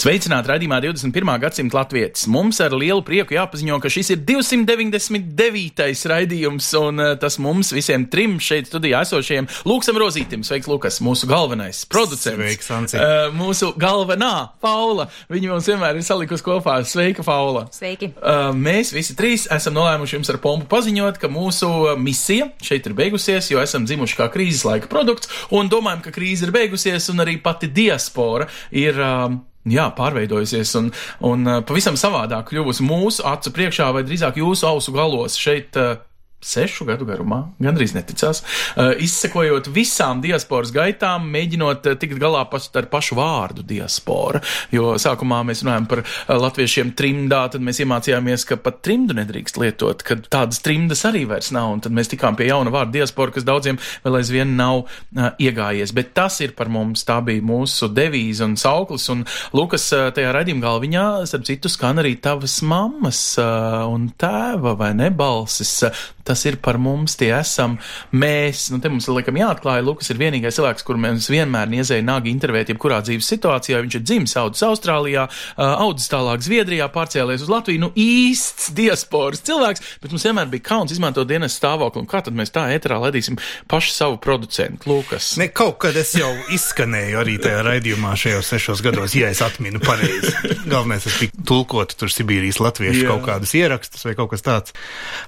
[0.00, 1.28] Sveicināti raidījumā 21.
[1.42, 2.22] gadsimta latvietis.
[2.32, 5.88] Mums ar lielu prieku jāpaziņo, ka šis ir 299.
[6.08, 10.44] raidījums, un uh, tas mums visiem trim šeit studijā esošajiem Lūksam Rozītim.
[10.46, 12.38] Sveiks, Lukas, mūsu galvenais producents.
[12.38, 12.96] Sveiks, Anci.
[12.96, 14.30] Uh, mūsu galvenā
[14.64, 15.10] Paula.
[15.28, 16.78] Viņa mums vienmēr ir salikusi kopā.
[16.88, 17.66] Sveika, Paula.
[17.76, 18.14] Sveiki!
[18.22, 21.68] Uh, mēs visi trīs esam nolēmuši jums ar pompu paziņot, ka mūsu
[22.00, 26.48] misija šeit ir beigusies, jo esam dzimuši kā krīzes laika produkts un domājam, ka krīze
[26.48, 28.96] ir beigusies un arī pati diaspora ir.
[28.96, 29.38] Uh,
[29.68, 30.86] Jā, pārveidojusies un,
[31.28, 35.36] un uh, pavisam savādāk kļuvusi mūsu acu priekšā, vai drīzāk jūsu ausu galos.
[35.36, 35.98] Šeit, uh,
[36.40, 42.80] sešu gadu garumā, gandrīz neticās, uh, izsekojot visām diasporas gaitām, mēģinot uh, tikt galā pat
[42.80, 44.40] ar pašu vārdu diaspora.
[44.72, 49.60] Jo sākumā mēs runājam par uh, latviešiem trimdā, tad mēs iemācījāmies, ka pat trimdu nedrīkst
[49.60, 53.34] lietot, ka tādas trimdas arī vairs nav, un tad mēs tikām pie jauna vārda diaspora,
[53.36, 55.92] kas daudziem vēl aizvien nav uh, iegājies.
[55.96, 60.32] Bet tas ir par mums, tā bija mūsu devīze un sauklis, un Lukas uh, tajā
[60.36, 65.76] raidījuma galviņā, starp citu, skan arī tavas mammas uh, un tēva vai ne balsis.
[65.84, 67.76] Uh, tas ir par mums, tie esam
[68.14, 68.68] mēs.
[68.70, 72.70] Nu, te mums laikam jāatklāja, Lukas ir vienīgais cilvēks, kur mēs vienmēr niezēja nāgi intervēt,
[72.70, 73.80] jebkurā dzīves situācijā.
[73.82, 75.26] Viņš ir dzimis, audzis Austrālijā,
[75.58, 77.82] audzis tālāk Zviedrijā, pārcēlies uz Latviju.
[77.82, 82.06] Nu, īsts diasporas cilvēks, bet mums vienmēr bija kauns izmantot dienas stāvokli.
[82.10, 83.38] Kā tad mēs tā ēterā ledīsim
[83.70, 85.32] pašu savu producentu, Lukas?
[85.40, 89.82] Ne, kaut kad es jau izskanēju arī tajā raidījumā šajos sešos gados, ja es atminu
[89.82, 90.32] pareizi.
[90.70, 93.10] Galvenais, es tiku tulkot tur Sibīrijas latviešu Jā.
[93.12, 94.76] kaut kādus ierakstus vai kaut kas tāds.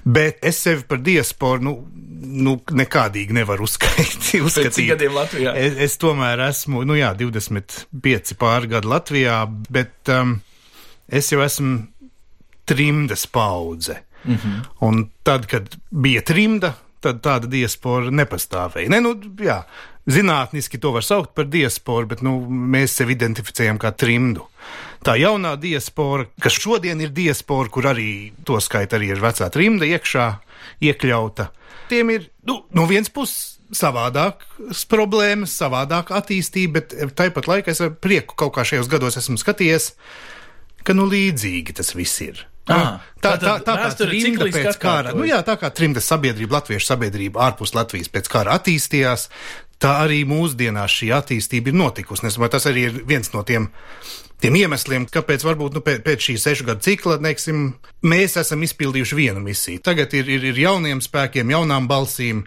[0.05, 1.73] Bet es sevi par diasporu, nu,
[2.43, 4.45] nu nekādīgi nevaru uzskaitīt.
[4.57, 5.55] Pēc cik gadiem Latvijā?
[5.57, 9.41] Es, es tomēr esmu, nu jā, 25 pāri gadu Latvijā,
[9.73, 10.37] bet um,
[11.09, 11.81] es jau esmu
[12.69, 14.03] trimdas paudze.
[14.23, 14.59] Mm -hmm.
[14.87, 16.73] Un tad, kad bija trimda,
[17.03, 18.89] tad tāda diaspora nepastāvēja.
[18.89, 19.63] Ne, nu, jā,
[20.09, 24.47] zinātniski to var saukt par diasporu, bet nu, mēs sevi identificējam kā trimdu.
[25.03, 29.87] Tā jaunā diaspora, kas šodien ir diaspora, kur arī to skaita arī ir vecā trimda
[29.87, 30.27] iekšā
[30.87, 31.49] iekļauta,
[31.91, 37.93] tiem ir nu, no vienas puses savādākas problēmas, savādāka attīstība, bet tāpat laikā es ar
[37.95, 39.93] prieku kaut kā šajos gados esmu skatījies,
[40.85, 42.45] ka nu līdzīgi tas viss ir.
[42.71, 46.61] Ah, tā, tā, tātad tā kā trimda pēc kara, nu jā, tā kā trimdas sabiedrība,
[46.61, 49.25] latviešu sabiedrība ārpus Latvijas pēc kara attīstījās,
[49.81, 52.27] tā arī mūsdienās šī attīstība ir notikusi.
[52.27, 53.69] Es domāju, tas arī ir viens no tiem,
[54.43, 57.65] tiem iemesliem, kāpēc varbūt nu, pēc, pēc šī sešu gadu cikla neksim,
[58.05, 59.83] mēs esam izpildījuši vienu misiju.
[59.83, 62.45] Tagad ir, ir, ir jauniem spēkiem, jaunām balsīm.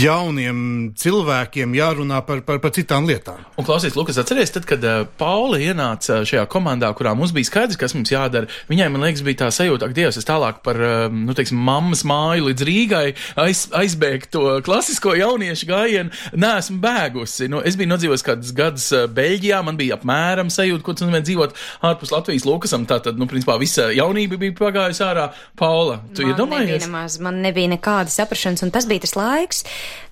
[0.00, 0.58] Jauniem
[0.98, 3.40] cilvēkiem jārunā par, par, par citām lietām.
[3.56, 7.78] Un klausies, Lukas, atceries, tad, kad uh, Paula ienāca šajā komandā, kurā mums bija skaidrs,
[7.80, 11.06] kas mums jādara, viņai, man liekas, bija tā sajūta, ka Dievs, es tālāk par, uh,
[11.08, 13.06] nu, teiksim, mammas māju līdz Rīgai
[13.40, 17.48] aiz, aizbēgt to klasisko jauniešu gājienu, neesmu bēgusi.
[17.52, 21.56] Nu, es biju nodzīvojis kādus gadus Beļģijā, man bija apmēram sajūta, ko tas nozīmē dzīvot
[21.88, 22.84] ārpus Latvijas Lukasam.
[22.88, 25.30] Tātad, nu, principā, visa jaunība bija pagājusi ārā.
[25.56, 26.86] Paula, tu man nebija, iedomājies?
[26.86, 29.64] nemaz, man nebija nekāda saprašanas, un tas bija tas laiks,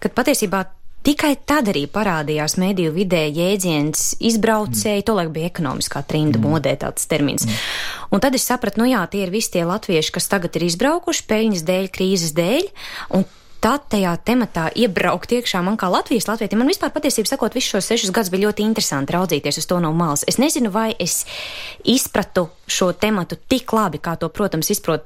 [0.02, 0.64] kad patiesībā.
[1.04, 5.04] Tikai tad arī parādījās mediju vidē jēdziens izbraucēji, mm.
[5.04, 6.46] tolaik bija ekonomiskā trimda mm.
[6.48, 7.44] modē tāds termins.
[7.44, 7.58] Mm.
[8.16, 11.26] Un tad es sapratu, nu jā, tie ir visi tie latvieši, kas tagad ir izbraukuši
[11.28, 12.70] peļņas dēļ, krīzes dēļ,
[13.20, 13.28] un
[13.64, 16.60] tad tajā tematā iebraukt iekšā man kā Latvijas latvietim.
[16.60, 19.92] Man vispār patiesībā sakot, visus šos sešus gadus bija ļoti interesanti raudzīties uz to no
[19.96, 20.24] malas.
[20.28, 21.22] Es nezinu, vai es
[21.80, 25.04] izpratu šo tematu tik labi, kā to, protams, izprot,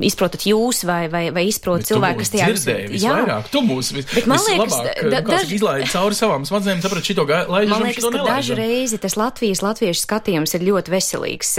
[0.00, 3.50] izprotat jūs vai, vai, vai izprot Bet cilvēki, kas tajā dzirdēji visvairāk.
[3.52, 6.80] Tu mūs vis, Bet man liekas, vislabāk, da- kā daž- saka, izlaidi cauri savām smadzenēm,
[6.82, 11.52] saprati šito laižam, Man liekas, ka dažu reizi tas Latvijas latviešu skatījums ir ļoti veselīgs.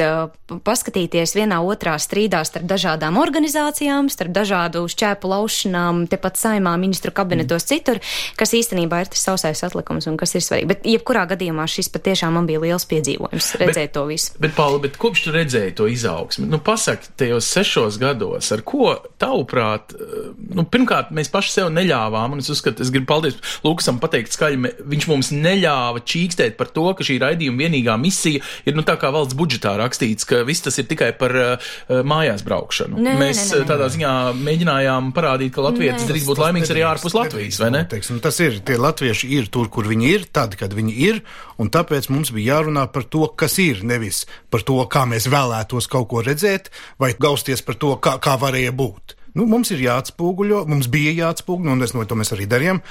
[0.63, 7.63] Paskatīties vienā otrā strīdā starp dažādām organizācijām, starp dažādu šķēpu laušanām, tepat saimā, ministru kabinetos
[7.69, 7.99] citur,
[8.37, 10.67] kas īstenībā ir tas sausais atlikums un kas ir svarīgi.
[10.73, 14.33] Bet jebkurā gadījumā šis patiešām man bija liels piedzīvojums redzēt to visu.
[14.39, 18.93] Bet, Pauli, bet kopš tu redzēji to izaugsmi, nu, pasaki, tajos sešos gados, ar ko
[19.21, 23.99] tavuprāt, eh, nu, pirmkārt, mēs paši sev neļāvām, un es uzskatu, es gribu paldies Lukasam
[24.03, 28.85] pateikt skaļi, viņš mums neļāva čīkstēt par to, ka šī raidījuma vienīgā misija ir, nu,
[28.85, 31.71] tā kā valsts budžetā rakstīts, ka viss tas ir tikai par uh,
[32.03, 32.99] mājās braukšanu.
[33.03, 36.85] Nē, mēs nē, nē, eh, tādā ziņā mēģinājām parādīt, ka Latvijas drīz būt laimīgs arī
[36.89, 37.83] ārpus Latvijas, vai ne?
[37.89, 41.23] Teiksim, tas ir, tie latvieši ir tur, kur viņi ir, tad, kad viņi ir,
[41.61, 44.23] un tāpēc mums bija jārunā par to, kas ir, nevis
[44.53, 46.71] par to, kā mēs vēlētos kaut ko redzēt,
[47.01, 49.17] vai gausties par to, kā, kā varēja būt.
[49.33, 52.83] Nu, mums ir jāatspoguļo, mums bija jāatspoguļo, un es no to mēs arī darījām,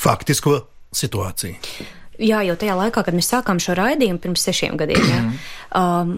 [0.00, 0.60] faktisko
[0.96, 1.88] situāciju.
[2.20, 5.20] Jā, jau tajā laikā, kad mēs sākām šo raidījumu pirms sešiem gadiem, jā,
[5.74, 6.12] um,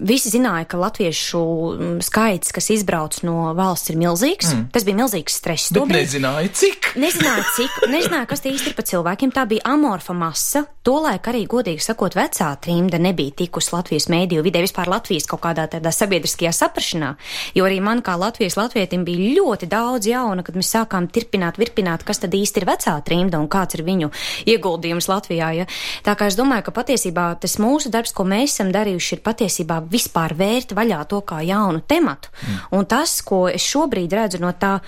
[0.00, 4.54] visi zināja, ka latviešu mm, skaits, kas izbrauc no valsts, ir milzīgs.
[4.54, 4.64] Mm.
[4.74, 5.72] Tas bija milzīgs stress.
[5.76, 6.92] Bet nezināja, cik.
[7.00, 7.78] Nezināja, cik.
[7.92, 9.34] Nezināja, kas tie īsti ir pa cilvēkiem.
[9.36, 10.64] Tā bija amorfa masa.
[10.86, 15.66] Tolaik arī, godīgi sakot, vecā trimda nebija tikus Latvijas mēdīju vidē, vispār Latvijas kaut kādā
[15.68, 17.12] tādā sabiedriskajā saprašanā.
[17.58, 22.06] Jo arī man kā Latvijas latvietim bija ļoti daudz jauna, kad mēs sākām tirpināt, virpināt,
[22.08, 24.08] kas tad īsti ir vecā trimda un kāds ir viņu
[24.48, 25.10] ieguldījums.
[25.10, 25.50] Latvijā.
[25.58, 25.66] Ja?
[26.06, 29.80] Tā kā es domāju, ka patiesībā tas mūsu darbs, ko mēs esam darījuši, ir patiesībā
[29.90, 32.32] vispār vērt vaļā to kā jaunu tematu.
[32.32, 32.60] Mm.
[32.78, 34.78] Un tas, ko es šobrīd redzu no tā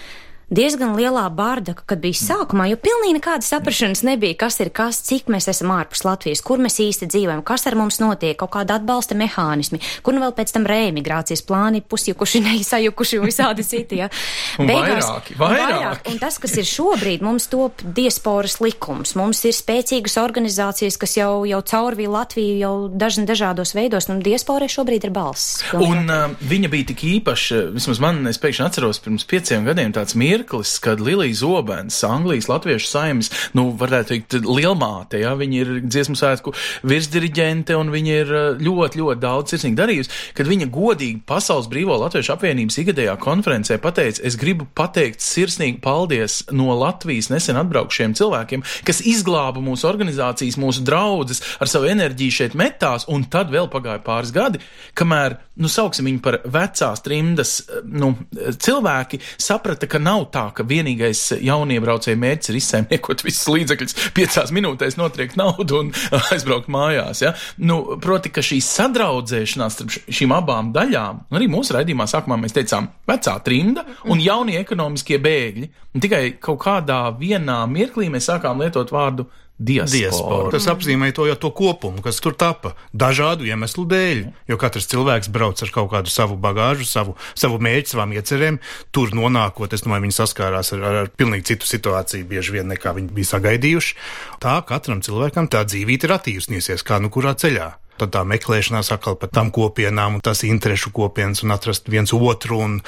[0.53, 5.31] diezgan lielā bārdaka, kad bija sākumā, jo pilnīgi nekādas saprašanas nebija, kas ir kas, cik
[5.33, 9.17] mēs esam ārpus Latvijas, kur mēs īsti dzīvojam, kas ar mums notiek, kaut kāda atbalsta
[9.19, 14.03] mehānismi, kur nu vēl pēc tam reemigrācijas plāni pusjukuši, nesajukuši un visādi citi.
[14.03, 14.11] Ja.
[14.59, 15.73] Beigās, vairāki, vairāki.
[15.73, 16.13] vairāk.
[16.13, 21.33] Un tas, kas ir šobrīd, mums top diasporas likums, mums ir spēcīgas organizācijas, kas jau,
[21.49, 25.63] jau caurvīja Latviju jau dažni dažādos veidos, un diasporai šobrīd ir balss.
[25.73, 30.17] Un uh, viņa bija tik īpaša, vismaz man, es pēkšņi atceros pirms pieciem gadiem tāds
[30.19, 35.71] mieru mirklis, kad Lilija Zobens, Anglijas latviešu saimnes, nu, varētu teikt, lielmāte, ja, viņa ir
[35.87, 36.53] dziesmu svētku
[36.83, 41.97] virsdiriģente un viņa ir eh, ļoti, ļoti daudz sirsnīgi darījusi, kad viņa godīgi Pasaules brīvo
[42.03, 48.67] latviešu apvienības igadējā konferencē pateica, es gribu pateikt sirsnīgi paldies no Latvijas nesen atbraukšiem cilvēkiem,
[48.87, 54.03] kas izglāba mūsu organizācijas, mūsu draudzes ar savu enerģiju šeit metās, un tad vēl pagāja
[54.03, 54.63] pāris gadi,
[54.99, 60.65] kamēr, nu, sauksim viņu par vecās trimdas, eh, nu, cilvēki saprata, ka nav tā, ka
[60.69, 65.93] vienīgais jauniebraucēju mērķis ir izsaimniekot visus līdzekļus, piecās minūtēs notriekt naudu un
[66.33, 67.23] aizbraukt mājās.
[67.25, 67.35] Ja?
[67.63, 72.91] Nu, proti, ka šī sadraudzēšanās starp šīm abām daļām, arī mūsu raidījumā sākumā mēs teicām,
[73.09, 75.71] vecā trimda un jaunie ekonomiskie bēgļi.
[75.93, 79.99] Un tikai kaut kādā vienā mirklī mēs sākām lietot vārdu diaspora.
[79.99, 80.51] diaspora.
[80.55, 84.23] Tas apzīmē to jau to kopumu, kas tur tapa dažādu iemeslu dēļ.
[84.51, 88.61] Jo katrs cilvēks brauc ar kaut kādu savu bagāžu, savu, savu mērķu, savām iecerēm.
[88.95, 92.95] Tur nonākot, es domāju, viņi saskārās ar, ar, ar pilnīgi citu situāciju, bieži vien nekā
[92.97, 93.97] viņi bija sagaidījuši.
[94.43, 99.17] Tā katram cilvēkam tā dzīvība ir attīstījusies, kā nu kurā ceļā tad tā meklēšanās atkal
[99.21, 102.79] par tām kopienām un tās interešu kopienas un atrast viens otru un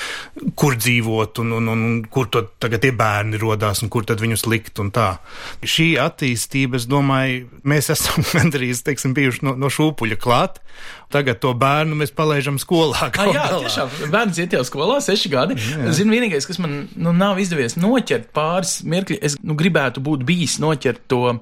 [0.59, 4.47] kur dzīvot un, un, un kur tad tagad tie bērni rodās un kur tad viņus
[4.51, 5.15] likt un tā.
[5.63, 10.61] Šī attīstība, es domāju, mēs esam gandrīz, teiksim, bijuši no, no šūpuļa klāt.
[11.13, 13.11] Tagad to bērnu mēs palaižam skolā.
[13.15, 13.61] Ah, jā, galā.
[13.65, 13.93] tiešām.
[14.13, 15.59] Bērns iet jau skolā, seši gadi.
[15.95, 20.59] Zinu, vienīgais, kas man nu, nav izdevies noķert pāris mirkļi, es nu, gribētu būt bijis
[20.63, 21.39] noķert to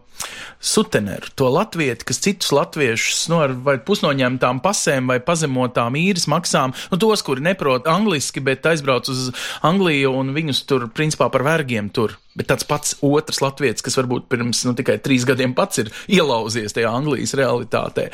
[0.63, 6.75] suteneru, to latvieti, kas citus latviešus nu, ar vai pusnoņemtām pasēm vai pazemotām īres maksām,
[6.93, 9.31] nu, tos, kuri neprot angliski, bet aizbrauc uz
[9.67, 12.19] Angliju un viņus tur principā par vergiem tur.
[12.39, 16.73] Bet tāds pats otrs latviečs, kas varbūt pirms nu, tikai trīs gadiem pats ir ielauzies
[16.73, 18.07] tajā Anglijas realitātē.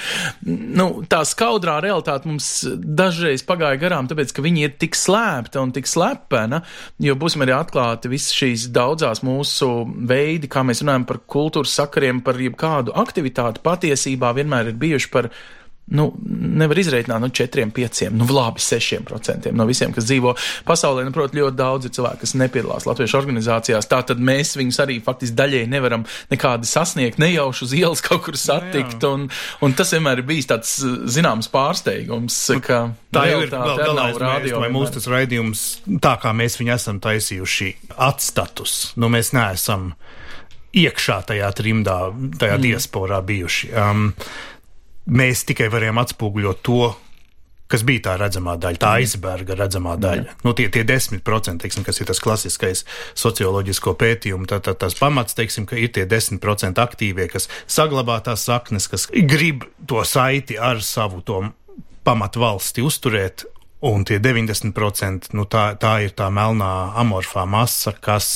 [0.48, 2.48] Nu, tā skaudrā realitāte mums
[2.98, 6.64] dažreiz pagāja garām, tāpēc, ka viņi ir tik slēpta un tik slepena,
[7.02, 9.70] jo būsim arī atklāti visas šīs daudzās mūsu
[10.10, 15.30] veidi, kā mēs runājam par kultūras sakariem, par jebkādu aktivitāti, patiesībā vienmēr ir bijuši par
[15.94, 20.34] nu, nevar izreikināt no 4, 5, nu, labi, 6% no visiem, kas dzīvo
[20.68, 21.04] pasaulē.
[21.06, 23.88] Nu, protams, ļoti daudz ir cilvēku, kas nepiedalās Latviešu organizācijās.
[23.90, 28.98] Tātad mēs viņus arī faktiski daļēji nevaram nekādi sasniegt, nejauši uz ielas kaut kur satikt.
[29.02, 29.26] No, un,
[29.64, 30.74] un tas vienmēr ir bijis tāds
[31.14, 32.82] zināms pārsteigums, nu, ka
[33.14, 34.60] tā jau ir galvenais radio.
[34.64, 35.66] Vai mūsu tas raidījums,
[36.04, 37.72] tā kā mēs viņu esam taisījuši,
[38.08, 39.92] atstatus, nu mēs neesam
[40.78, 41.98] iekšā tajā trimdā,
[42.38, 42.64] tajā mm.
[42.66, 43.72] diasporā bijuši.
[43.72, 44.10] Um,
[45.08, 46.88] mēs tikai varējām atspoguļot to,
[47.68, 50.24] kas bija tā redzamā daļa, tā aizberga redzamā daļa.
[50.24, 50.36] Jā.
[50.46, 52.84] Nu, tie, tie 10%, teiksim, kas ir tas klasiskais
[53.18, 58.46] socioloģisko pētījumu, tā, tā, tas pamats, teiksim, ka ir tie 10% aktīvie, kas saglabā tās
[58.48, 61.42] saknes, kas grib to saiti ar savu to
[62.08, 63.46] pamatu valsti uzturēt.
[63.88, 68.26] Un tie 90%, nu, tā, tā ir tā melnā amorfā masa, kas,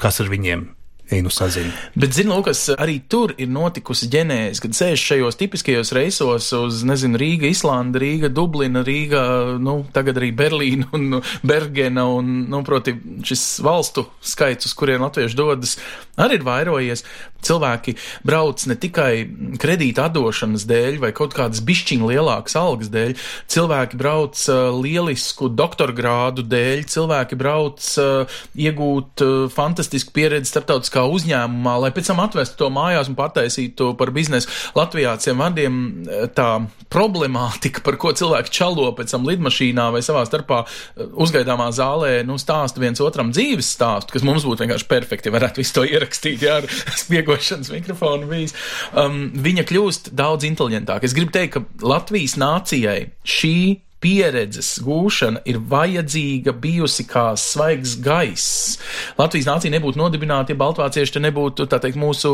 [0.00, 0.72] kas ar viņiem
[1.14, 1.70] Einu sazinu.
[1.94, 7.18] Bet, zinu, Lukas, arī tur ir notikusi ģenēze, kad sēž šajos tipiskajos reisos uz, nezinu,
[7.20, 9.22] Rīga, Islanda, Rīga, Dublina, Rīga,
[9.62, 15.38] nu, tagad arī Berlīna un Bergena un, nu, proti, šis valstu skaits, uz kuriem latvieši
[15.38, 15.76] dodas,
[16.20, 17.04] arī ir vairojies.
[17.44, 17.92] Cilvēki
[18.24, 19.26] brauc ne tikai
[19.60, 23.12] kredīta atdošanas dēļ vai kaut kādas bišķiņa lielākas algas dēļ,
[23.52, 31.04] cilvēki brauc uh, lielisku doktora grādu dēļ, cilvēki brauc uh, iegūt uh, fantastisku pieredzi starptautiskā
[31.04, 34.48] uzņēmumā, lai pēc tam atvestu to mājās un pataisītu to par biznesu.
[34.78, 36.48] Latvijā ciem vārdiem uh, tā
[36.94, 42.40] problemātika, par ko cilvēki čalo pēc tam lidmašīnā vai savā starpā uh, uzgaidāmā zālē, nu
[42.40, 46.03] stāsta viens otram dzīves stāstu, kas mums būtu vienkārši perfekti, varētu visu to ierakstīt,
[46.42, 46.68] jā, ar
[47.04, 48.54] spiegošanas mikrofonu bijis.
[48.92, 51.08] Um, viņa kļūst daudz inteliģentāka.
[51.08, 53.56] Es gribu teikt, ka Latvijas nācijai šī
[54.04, 58.76] pieredzes gūšana ir vajadzīga bijusi kā svaigs gaiss.
[59.16, 62.32] Latvijas nācija nebūtu nodibināta, ja baltvācieši te nebūtu, tā teikt, mūsu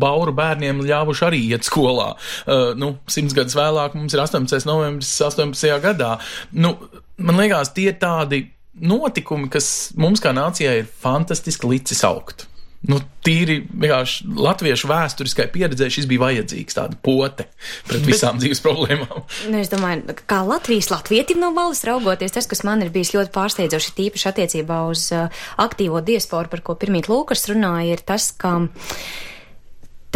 [0.00, 2.14] bauru bērniem ļāvuši arī iet skolā.
[2.46, 4.64] Uh, nu, simts gadus vēlāk mums ir 18.
[4.68, 5.76] novembris 18.
[5.84, 6.14] gadā.
[6.56, 6.76] Nu,
[7.20, 8.46] man liekas, tie tādi
[8.80, 12.46] notikumi, kas mums kā nācijai ir fantastiski licis augt.
[12.88, 17.44] Nu, tīri vienkārši latviešu vēsturiskai pieredzē šis bija vajadzīgs, tāda pote
[17.88, 19.26] pret visām Bet, dzīves problēmām.
[19.52, 23.34] Nu, es domāju, kā Latvijas latvietim no malas raugoties, tas, kas man ir bijis ļoti
[23.34, 28.56] pārsteidzoši, tīpaši attiecībā uz uh, aktīvo diasporu, par ko pirmīt Lūkas runāja, ir tas, ka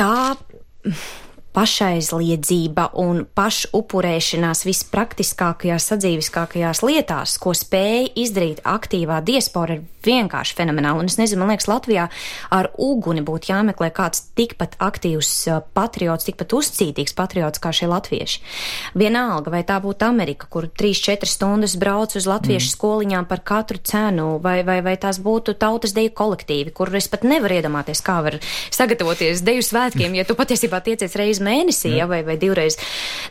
[0.01, 0.17] tā
[1.55, 11.05] pašaizliedzība un pašupurēšanās vispraktiskākajās, sadzīviskākajās lietās, ko spēja izdarīt aktīvā diaspora, ir vienkārši fenomenāli.
[11.05, 12.09] Un es nezinu, man liekas, Latvijā
[12.55, 15.33] ar uguni būtu jāmeklē kāds tikpat aktīvs
[15.77, 18.43] patriots, tikpat uzcītīgs patriots kā šie latvieši.
[18.99, 22.75] Vienalga, vai tā būtu Amerika, kur 3-4 stundas brauc uz latviešu mm.
[22.75, 27.27] skoliņām par katru cenu, vai, vai, vai tās būtu tautas deju kolektīvi, kur es pat
[27.27, 28.39] nevaru iedomāties, kā var
[28.75, 32.79] sagatavoties deju svētkiem, ja tu patiesībā tiecies reizi mēnesī, ja, vai, vai divreiz.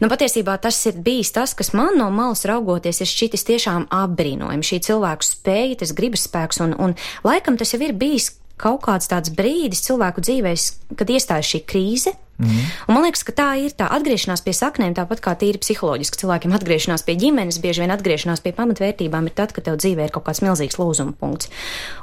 [0.01, 4.67] Nu, patiesībā tas ir bijis tas, kas man no malas raugoties ir šķitis tiešām apbrīnojami.
[4.67, 6.95] Šī cilvēku spēja, tas gribas spēks un, un
[7.27, 10.67] laikam tas jau ir bijis kaut kāds tāds brīdis cilvēku dzīvēs,
[10.99, 12.63] kad iestājas šī krīze, Mm.
[12.87, 16.55] Un man liekas, ka tā ir tā atgriešanās pie saknēm, tāpat kā tīri psiholoģiski cilvēkiem
[16.57, 20.25] atgriešanās pie ģimenes, bieži vien atgriešanās pie pamatvērtībām ir tad, kad tev dzīvē ir kaut
[20.25, 21.51] kāds milzīgs lūzuma punkts.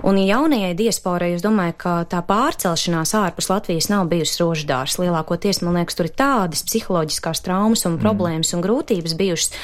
[0.07, 5.01] Un jaunajai diasporai, es domāju, ka tā pārcelšanās ārpus Latvijas nav bijusi roždārs.
[5.03, 8.61] Lielākoties, man liekas, tur ir tādas psiholoģiskās traumas un problēmas mm.
[8.61, 9.59] un grūtības bijušas.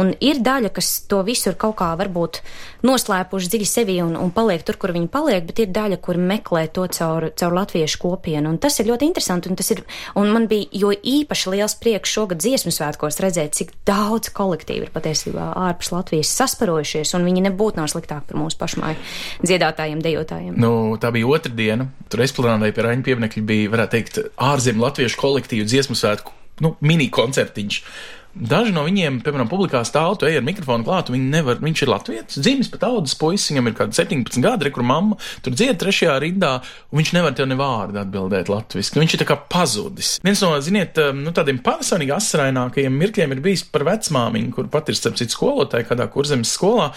[0.00, 2.42] Un ir daļa, kas to visur kaut kā varbūt
[2.86, 6.66] noslēpuši dziļi sevi un, un paliek tur, kur viņi paliek, bet ir daļa, kur meklē
[6.76, 8.52] to caur, caur latviešu kopienu.
[8.52, 9.82] Un tas ir ļoti interesanti, un tas ir
[10.18, 14.92] Un man bija jo īpaši liels prieks šogad dziesmu svētkos redzēt, cik daudz kolektīvu ir
[14.94, 18.98] patiesībā ārpus Latvijas sasparojušies, un viņi nebūtu nav sliktāk par mūsu pašmāju
[19.46, 20.58] dziedātājiem, dejotājiem.
[20.60, 21.90] Nu, tā bija otra diena.
[22.10, 27.10] Tur esplanādē pie Raņa pieminekļa bija, varētu teikt, ārzemju latviešu kolektīvu dziesmu svētku, nu, mini
[27.12, 27.82] koncertiņš.
[28.30, 31.90] Daži no viņiem, piemēram, publikā stāv, tu ej ar mikrofonu klāt, viņi nevar, viņš ir
[31.90, 36.14] latviečs, dzimis pat audzes puisis, viņam ir kāda 17 gadi, rekur mamma, tur dzied trešajā
[36.22, 36.52] rindā,
[36.92, 39.02] un viņš nevar tev ne vārdu atbildēt latviski.
[39.02, 40.12] Viņš ir tā kā pazudis.
[40.22, 44.94] Viens no, ziniet, um, nu, tādiem personīgi asrainākajiem mirkļiem ir bijis par vecmāmiņu, kur pat
[44.94, 46.92] ir, starp citu, skolotāja kādā kurzemes skolā.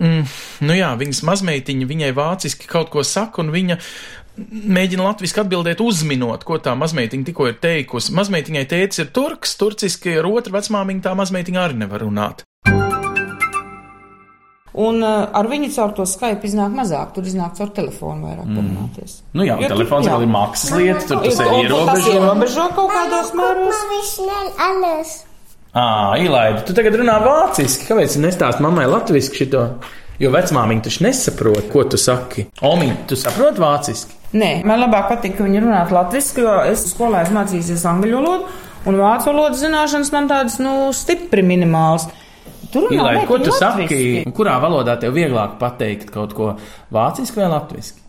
[0.00, 0.26] Mm,
[0.68, 3.78] nu jā, viņas mazmeitiņa viņai vāciski kaut ko saka, un viņa
[4.36, 8.14] mēģina latviešu atbildēt, uzminot, ko tā mazmeitiņa tikko ir teikusi.
[8.16, 12.44] Mazmeitiņai tēcis ir turks, turciski ar otru vecmāmiņu tā mazmeitiņa arī nevar runāt.
[14.76, 18.56] Un uh, ar viņu caur to Skype iznāk mazāk, tur iznāk caur telefonu vairāk mm.
[18.58, 19.14] parunāties.
[19.32, 22.10] Nu jā, jo telefons vēl ir maksas lieta, tur tas ir ierobežo.
[22.12, 25.14] Ierobežo kaut kādos mēros.
[25.76, 25.86] Ā,
[26.20, 29.64] Ilaida, tu tagad runā vāciski, kāpēc nestāst mammai latviski šito?
[30.22, 32.46] Jo vecmāmiņa taču nesaprot, ko tu saki.
[32.64, 34.14] Omi, tu saproti vāciski?
[34.36, 38.48] Nē, man labāk patīk, ka viņi runā latviešu, jo es skolā esmu mācījies angļu valodu,
[38.88, 42.08] un vācu valodas zināšanas man tādas, nu, stipri minimālas.
[42.72, 44.00] Tur runā Ilai, ko tu latviski.
[44.00, 44.34] saki?
[44.36, 46.54] Kurā valodā tev vieglāk pateikt kaut ko
[46.92, 48.02] vāciski vai latviski?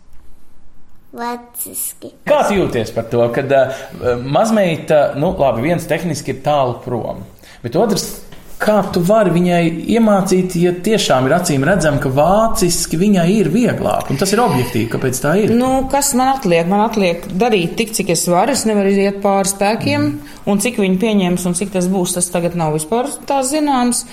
[1.18, 2.12] Vāciski.
[2.28, 3.84] Kā jūties par to, kad uh,
[4.24, 7.24] mazmeita, nu, labi, viens tehniski ir tālu prom,
[7.64, 8.10] bet otrs
[8.58, 9.62] Kā tu vari viņai
[9.94, 14.88] iemācīt, ja tiešām ir acīm redzama, ka vāciski viņai ir vieglāk, un tas ir objektīvi,
[14.96, 15.54] kāpēc tā ir?
[15.54, 16.66] Nu, kas man atliek?
[16.66, 20.36] Man atliek darīt tik, cik es varu, es nevaru iziet pāri spēkiem, mm.
[20.50, 24.08] un cik viņi pieņems un cik tas būs, tas tagad nav vispār tā zināms.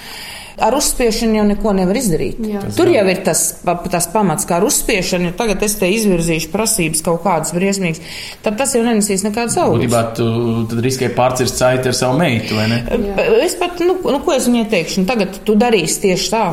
[0.63, 2.39] Ar uzspiešanu jau neko nevar izdarīt.
[2.47, 2.61] Jā.
[2.77, 3.43] Tur jau ir tas,
[3.91, 5.31] tas pamats, kā ar uzspiešanu.
[5.31, 8.03] Ja tagad es te izvirzīšu prasības kaut kādas briesmīgas,
[8.45, 9.79] tad tas jau nenesīs nekādu savu.
[9.79, 10.29] Būtībā tu
[10.71, 12.81] tad riskē pārcirst saiti ar savu meitu, vai ne?
[12.87, 13.29] Jā.
[13.45, 16.45] Es pat, nu, nu, ko es viņai teikšu, nu, tagad tu darīsi tieši tā.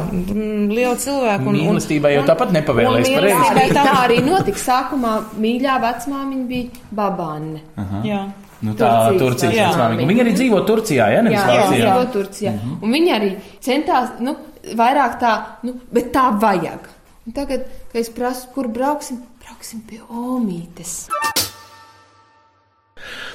[0.71, 1.45] Liela cilvēka.
[1.45, 3.73] Un, mīlestībai jau tāpat nepavēlēs pareizi.
[3.77, 4.61] Tā arī notika.
[4.61, 7.61] Sākumā mīļā vecmāmiņa bija babāne.
[7.81, 8.01] Aha.
[8.07, 8.23] Jā.
[8.61, 10.07] Nu, tā Turcijas vecmāmiņa.
[10.11, 11.79] Viņa arī dzīvo Turcijā, ja nevis Vācijā?
[11.81, 12.51] Jā, dzīvo Turcijā.
[12.51, 12.83] Mm -hmm.
[12.83, 14.35] Un viņa arī centās, nu,
[14.77, 16.89] vairāk tā, nu, bet tā vajag.
[17.25, 21.09] Un tagad, kad es prasu, kur brauksim, Brauksim pie Omītes.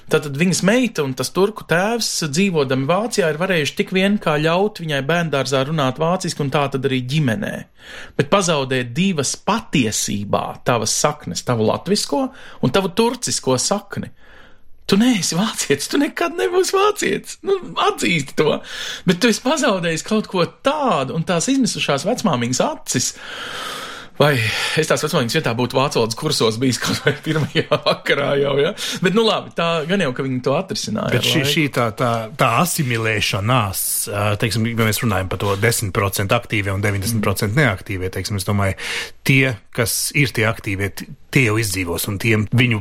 [0.07, 4.81] Tātad viņas meita un tas turku tēvs, dzīvodami Vācijā, ir varējuši tik vien kā ļaut
[4.83, 7.53] viņai bērndārzā runāt vāciski un tā tad arī ģimenē.
[8.19, 12.23] Bet pazaudēt divas patiesībā tavas saknes, tavu latvisko
[12.63, 14.13] un tavu turcisko sakni.
[14.87, 17.41] Tu neesi vācietis, tu nekad nebūsi vācietis.
[17.47, 17.57] Nu,
[17.89, 18.61] atzīsti to.
[19.09, 23.11] Bet tu esi pazaudējis kaut ko tādu, un tās izmisušās vecmāmiņas acis.
[24.17, 24.33] Vai
[24.81, 28.73] es tās vecmāmiņas vietā būtu vācu valodas kursos bijis kaut vai pirmajā vakarā jau, ja?
[29.05, 31.13] Bet, nu labi, tā gan jau, ka viņi to atrisināja.
[31.13, 33.83] Bet šī, šī tā, tā, tā asimilēšanās,
[34.41, 38.79] teiksim, ja mēs runājam par to 10% aktīvie un 90% neaktīvie, teiksim, es domāju,
[39.27, 40.93] tie, kas ir tie aktīvie,
[41.35, 42.81] tie jau izdzīvos, un tiem viņu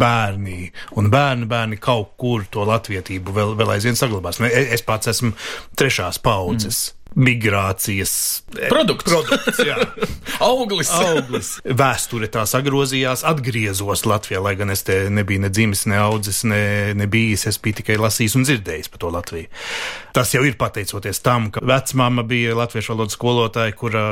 [0.00, 4.40] bērni un bērni bērni kaut kur to latvietību vēl, vēl aizvien saglabās.
[4.42, 5.32] Nu, e- Es pats esmu
[5.78, 6.90] trešās paudzes.
[6.90, 7.05] Mm.
[7.16, 9.08] Migrācijas e, Produkts.
[9.08, 9.76] produkts jā.
[10.44, 10.90] Auglis.
[10.92, 11.50] auglis.
[11.64, 16.92] Vēsture tā sagrozījās, atgriezos Latvijā, lai gan es te nebiju ne dzimis, ne audzis, ne,
[16.92, 17.46] ne bijis.
[17.48, 19.48] Es biju tikai lasījis un dzirdējis par to Latviju.
[20.16, 24.04] Tas jau ir pateicoties tam, ka vecmāma bija latviešu valodas skolotāja, kura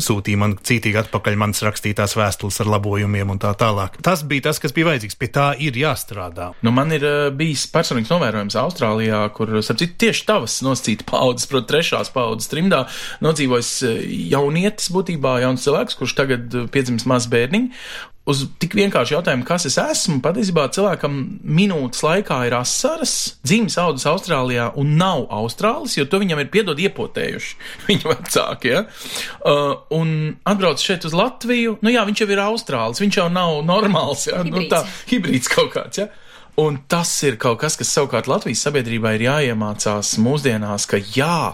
[0.00, 3.96] sūtīja man cītīgi atpakaļ manas rakstītās vēstules ar labojumiem un tā tālāk.
[4.04, 5.16] Tas bija tas, kas bija vajadzīgs.
[5.20, 6.50] Pie tā ir jāstrādā.
[6.64, 11.48] Nu, man ir uh, bijis personīgs novērojums Austrālijā, kur, starp citu, tieši tavas noscīta paudzes,
[11.52, 12.84] proti, trešās paudzes trimdā
[13.24, 17.72] nodzīvojis eh, jaunietis, būtībā jauns cilvēks, kurš tagad eh, piedzimis maz bērniņu.
[18.26, 21.14] Uz tik vienkāršu jautājumu, kas es esmu, patiesībā cilvēkam
[21.46, 23.12] minūtes laikā ir asaras,
[23.46, 27.54] dzīves audzes Austrālijā un nav Austrālis, jo to viņam ir piedod iepotējuši
[27.86, 28.72] viņa vecāki.
[28.74, 28.82] Ja?
[29.38, 30.10] Uh, un
[30.42, 34.42] atbrauc šeit uz Latviju, nu jā, viņš jau ir Austrālis, viņš jau nav normāls, ja?
[34.42, 34.74] nu, Hibrīds.
[34.74, 36.02] tā, hibrīds kaut kāds.
[36.02, 36.10] Ja?
[36.56, 41.52] Un tas ir kaut kas, kas savukārt Latvijas sabiedrībā ir jāiemācās mūsdienās, ka jā,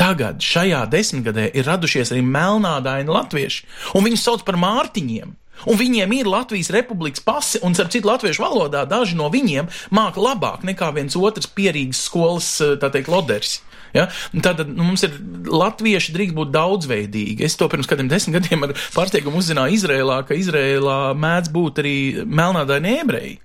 [0.00, 5.36] tagad šajā desmitgadē ir radušies arī melnādaini latvieši, un viņus sauc par mārtiņiem.
[5.68, 10.22] Un viņiem ir Latvijas republikas pasi, un, starp citu, latviešu valodā daži no viņiem māca
[10.24, 13.58] labāk nekā viens otrs pierīgas skolas, eh, tā teikt, loders.
[13.92, 14.06] Ja?
[14.32, 15.18] Tātad nu, mums ir
[15.50, 17.44] latvieši drīkst būt daudzveidīgi.
[17.44, 21.96] Es to pirms kādiem desmit gadiem ar pārsteigumu uzzināju Izrēlā, ka Izrēlā mēdz būt arī
[22.24, 23.38] melnādaini ebreji.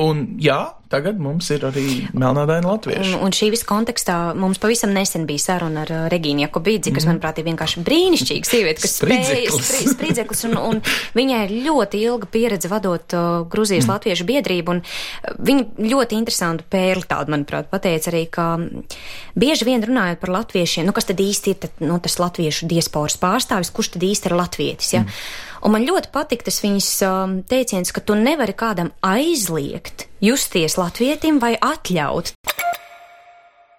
[0.00, 1.84] Un jā, tagad mums ir arī
[2.16, 3.10] melnādaini latvieši.
[3.18, 7.04] Un, un šī visa kontekstā mums pavisam nesen bija saruna ar uh, Regīnu Jakobīdzi, kas,
[7.08, 9.68] manuprāt, ir vienkārši brīnišķīga sieviete, kas spēja Spridzeklis.
[9.68, 10.80] spri- spridzeklis, un, un
[11.18, 13.92] viņai ir ļoti ilga pieredze vadot uh, Gruzijas mm.
[13.92, 18.98] latviešu biedrību, un uh, viņa ļoti interesantu pērli tādu, manuprāt, pateica arī, ka mm,
[19.44, 23.20] bieži vien runājot par latviešiem, nu, kas tad īsti ir tad, nu, tas latviešu diasporas
[23.20, 25.04] pārstāvis, kurš tad īsti ir latvietis, ja?
[25.04, 25.50] Mm.
[25.62, 31.38] Un man ļoti patīk tas viņas um, teiciens, ka tu nevari kādam aizliegt justies latvietim
[31.42, 32.32] vai atļaut.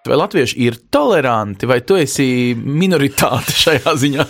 [0.04, 4.26] Vai latvieši ir toleranti, vai tu esi minoritāte šajā ziņā?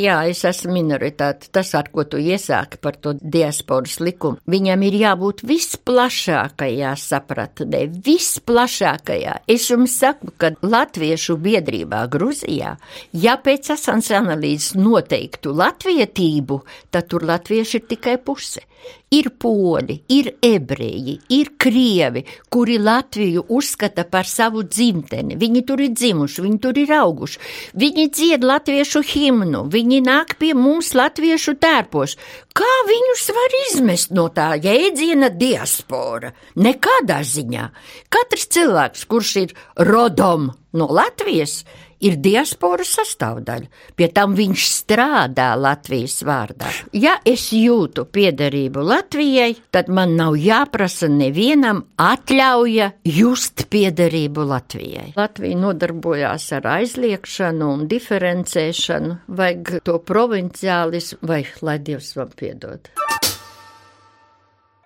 [0.00, 1.50] Jā, es esmu minoritāte.
[1.52, 9.36] Tas, ar ko tu iesāki par to diasporas likumu, viņam ir jābūt visplašākajā sapratnē, visplašākajā.
[9.44, 12.78] Es jums saku, ka Latviešu biedrībā Gruzijā,
[13.12, 18.64] ja pēc asans analīzes noteiktu latvietību, tad tur latvieši ir tikai puse.
[19.10, 25.34] Ir poļi, ir ebreji, ir krievi, kuri Latviju uzskata par savu dzimteni.
[25.40, 27.40] Viņi tur ir dzimuši, viņi tur ir auguši.
[27.82, 32.16] Viņi dzied latviešu himnu, viņi nāk pie mums latviešu tērpos.
[32.54, 36.30] Kā viņus var izmest no tā jēdziena diaspora?
[36.54, 37.68] Nekādā ziņā.
[38.14, 39.54] Katrs cilvēks, kurš ir
[39.90, 41.64] rodom no Latvijas,
[42.04, 43.68] ir diasporas sastāvdaļa.
[43.96, 46.70] Pie tam viņš strādā Latvijas vārdā.
[46.96, 55.10] Ja es jūtu piederību Latvijai, tad man nav jāprasa nevienam atļauja just piederību Latvijai.
[55.18, 62.90] Latvija nodarbojās ar aizliekšanu un diferencēšanu, vajag to provinciālis, vai lai Dievs man piedod.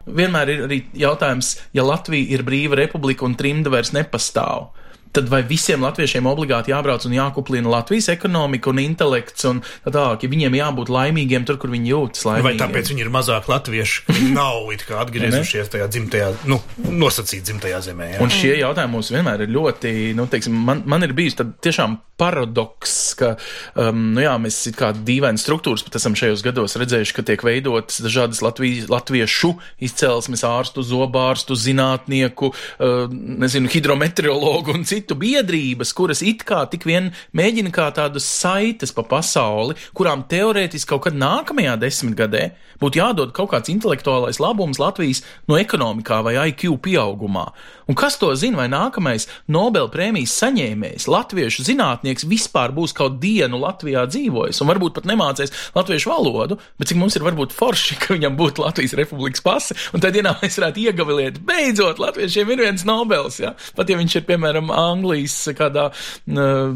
[0.05, 4.69] Vienmēr ir arī jautājums, ja Latvija ir brīva republika un trimda vairs nepastāv.
[5.15, 10.25] Tad vai visiem latviešiem obligāti jābrauc un jākuplina Latvijas ekonomika un intelekts un tā tālāk,
[10.25, 12.47] ja viņiem jābūt laimīgiem tur, kur viņi jūtas laimīgi?
[12.49, 16.59] Vai tāpēc viņi ir mazāk latvieši, viņi nav it kā atgriezušies tajā dzimtajā, nu,
[16.91, 18.11] nosacīt dzimtajā zemē?
[18.17, 18.25] Jā.
[18.25, 22.01] Un šie jautājumi mums vienmēr ir ļoti, nu, teiksim, man, man ir bijis tad tiešām
[22.19, 23.33] paradoks, ka,
[23.79, 27.43] um, nu jā, mēs it kā dīvaini struktūras pat esam šajos gados redzējuši, ka tiek
[27.47, 29.51] veidotas dažādas Latvijas, latviešu
[29.83, 36.87] izcelsmes ārstu, zobārstu, zinātnieku, uh, nezinu, hidrometeorologu un citu citu biedrības, kuras it kā tik
[36.89, 42.47] vien mēģina kā tādas saites pa pasauli, kurām teorētiski kaut kad nākamajā desmitgadē
[42.81, 47.51] būtu jādod kaut kāds intelektuālais labums Latvijas no ekonomikā vai IQ pieaugumā.
[47.91, 53.61] Un kas to zina, vai nākamais Nobel prēmijas saņēmējs, latviešu zinātnieks, vispār būs kaut dienu
[53.61, 58.17] Latvijā dzīvojis un varbūt pat nemācīs latviešu valodu, bet cik mums ir varbūt forši, ka
[58.17, 62.87] viņam būtu Latvijas republikas pase, un tad dienā mēs varētu iegavilēt, beidzot, latviešiem ir viens
[62.89, 63.55] Nobels, ja?
[63.77, 66.75] pat ja viņš ir, piemēram, Anglijas kādā uh,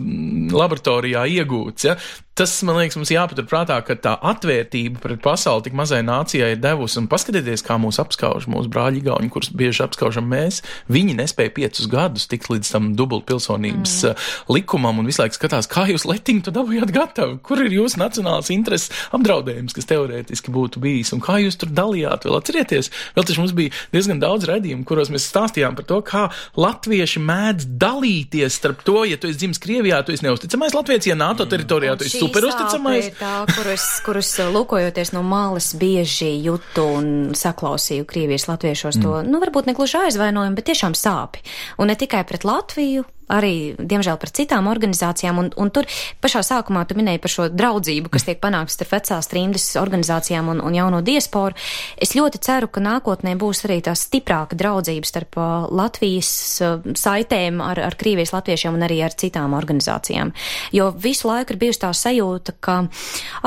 [0.54, 1.88] laboratorijā iegūts.
[1.88, 1.96] Ja?
[2.38, 7.00] Tas, man liekas, mums jāpaturprātā, ka tā atvērtība pret pasauli tik mazai nācijai ir devusi,
[7.00, 10.60] un paskatieties, kā mūs apskauž mūsu brāļi Igauni, kurus bieži apskaužam mēs.
[10.86, 14.12] Viņi nespēja piecus gadus tikt līdz tam dubultpilsonības mm.
[14.12, 17.98] Uh, likumam, un visu laiku skatās, kā jūs letiņu to dabūjāt gatavu, kur ir jūsu
[17.98, 22.28] nacionāls intereses apdraudējums, kas teorētiski būtu bijis, un kā jūs tur dalījāt.
[22.28, 26.28] Vēl atcerieties, vēl taču mums bija diezgan daudz redzījumu, kuros mēs stāstījām par to, kā
[26.54, 31.18] latvieši mēdz dalīties starp to, ja tu esi dzimis Krievijā, tu esi neusticamais latviečs, ja
[31.18, 33.10] NATO teritorijā tu esi superuzticamais.
[33.18, 39.30] Tā, kurus, kurus lūkojoties no malas bieži jūtu un saklausīju Krievijas latviešos to, mm.
[39.32, 41.44] nu, varbūt ne gluži aizvainojumu, bet tiešām sāpi.
[41.80, 45.38] Un ne tikai pret Latviju, arī, diemžēl, pret citām organizācijām.
[45.42, 45.88] Un, un tur
[46.22, 50.62] pašā sākumā tu minēji par šo draudzību, kas tiek panākts starp vecās trimdes organizācijām un,
[50.64, 51.56] un jauno diasporu.
[52.00, 56.30] Es ļoti ceru, ka nākotnē būs arī tā stiprāka draudzība starp uh, Latvijas
[56.64, 60.32] uh, saitēm ar, ar Krievijas latviešiem un arī ar citām organizācijām.
[60.74, 62.78] Jo visu laiku ir bijusi tā sajūta, ka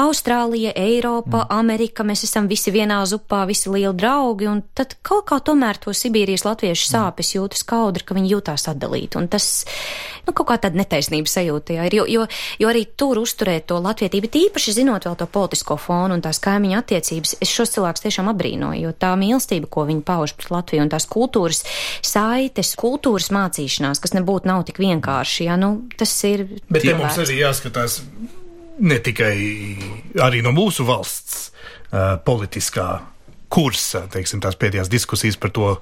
[0.02, 1.60] Austrālija, Eiropa, mm.
[1.62, 5.94] Amerika, mēs esam visi vienā zupā, visi lieli draugi, un tad kaut kā tomēr to
[5.96, 6.92] Sibīrijas latviešu mm.
[6.94, 9.20] sāpes jūtas kaudri, ka viņi jūtās atdalīti.
[9.20, 9.50] Un tas
[10.28, 12.26] nu, kaut kā tāda netaisnības sajūta jā, ir, jo, jo,
[12.62, 16.78] jo arī tur uzturēt to latvietību, tīpaši zinot vēl to politisko fonu un tās kaimiņu
[16.80, 20.92] attiecības, es šos cilvēkus tiešām abrīnoju, jo tā mīlestība, ko viņi pauž pret Latviju un
[20.92, 21.64] tās kultūras
[22.06, 26.46] saites, kultūras mācīšanās, kas nebūtu nav tik vienkārši, jā, nu, tas ir.
[26.70, 28.02] Bet te mums arī jāskatās
[28.82, 29.34] ne tikai
[30.22, 32.90] arī no mūsu valsts uh, politiskā
[33.52, 35.74] kursa, teiksim, tās pēdējās diskusijas par to,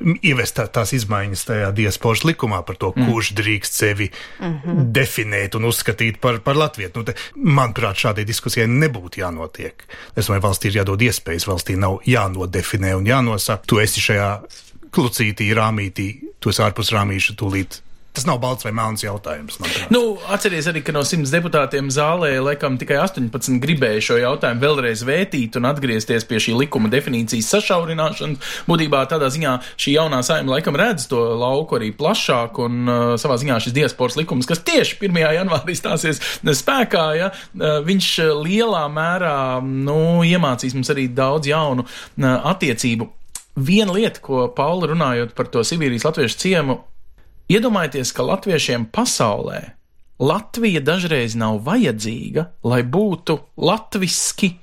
[0.00, 3.08] ievest tā, tās izmaiņas tajā diasporas likumā par to, mm.
[3.08, 4.90] kurš drīkst sevi mm -hmm.
[4.92, 6.92] definēt un uzskatīt par, par latviešu.
[6.96, 9.86] Nu, te, manuprāt, šādai diskusijai nebūtu jānotiek.
[10.16, 13.66] Es domāju, valstī ir jādod iespējas, valstī nav jānodefinē un jānosaka.
[13.66, 14.30] Tu esi šajā
[14.90, 16.08] klucītī, rāmītī,
[16.40, 17.80] tu esi ārpus rāmīša, tūlīt
[18.16, 19.58] Tas nav balts vai melns jautājums.
[19.92, 25.02] Nu, atcerieties arī, ka no simts deputātiem zālē laikam tikai 18 gribēja šo jautājumu vēlreiz
[25.04, 28.54] vētīt un atgriezties pie šī likuma definīcijas sašaurināšanas.
[28.70, 33.36] Būtībā tādā ziņā šī jaunā saima laikam redz to lauku arī plašāk un uh, savā
[33.42, 35.20] ziņā šis diasporas likums, kas tieši 1.
[35.36, 42.32] janvārī stāsies spēkā, ja, uh, viņš lielā mērā, nu, iemācīs mums arī daudz jaunu uh,
[42.54, 43.12] attiecību.
[43.56, 46.80] Viena lieta, ko Paula runājot par to Sibīrijas latviešu ciemu,
[47.46, 49.60] Iedomājieties, ka latviešiem pasaulē
[50.18, 54.54] Latvija dažreiz nav vajadzīga, lai būtu latviski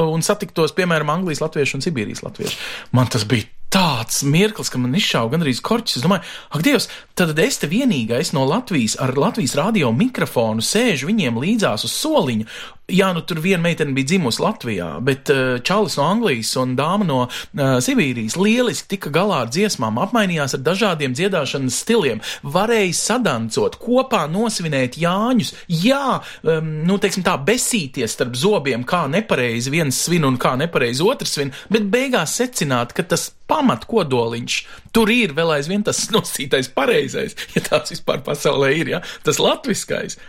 [0.00, 2.56] un satiktos, piemēram, Anglijas latviešu un Sibīrijas latviešu.
[2.96, 5.98] Man tas bija tāds mirklis, ka man izšāva gandrīz korķis.
[5.98, 11.10] Es domāju, ak, Dievs, tad es te vienīgais no Latvijas ar Latvijas radio mikrofonu sēžu
[11.10, 12.46] viņiem līdzās uz soliņa
[12.92, 17.06] Jā, nu tur viena meitene bija dzimusi Latvijā, bet uh, čalis no Anglijas un dāma
[17.08, 23.78] no uh, Sibīrijas lieliski tika galā ar dziesmām, apmainījās ar dažādiem dziedāšanas stiliem, varēja sadancot,
[23.80, 30.28] kopā nosvinēt Jāņus, jā, um, nu, teiksim tā, besīties starp zobiem, kā nepareizi viens svin
[30.28, 34.58] un kā nepareizi otrs svin, bet beigās secināt, ka tas pamat kodoliņš
[34.92, 40.20] tur ir vēl aizvien tas nosītais pareizais, ja tāds vispār pasaulē ir, ja, tas latviskais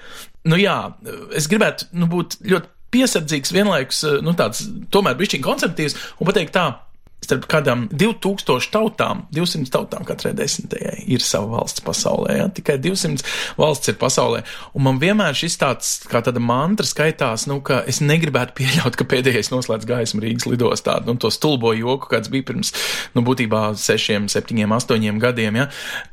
[0.49, 0.77] nu jā,
[1.35, 6.67] es gribētu nu, būt ļoti piesardzīgs, vienlaikus nu, tāds tomēr bišķiņ konceptīvs un pateikt tā,
[7.25, 12.37] starp kādām 2000 tautām, 200 tautām katrai desmitajai ir sava valsts pasaulē.
[12.39, 12.47] Ja?
[12.53, 13.25] Tikai 200
[13.59, 14.43] valsts ir pasaulē.
[14.77, 19.07] Un man vienmēr šis tāds, kā tāda mantra skaitās, nu, ka es negribētu pieļaut, ka
[19.09, 20.99] pēdējais noslēdz gaismu Rīgas lidostā.
[21.05, 22.73] Nu, to stulbo joku, kāds bija pirms,
[23.17, 25.61] nu, būtībā 6, 7, 8 gadiem.
[25.63, 25.67] Ja?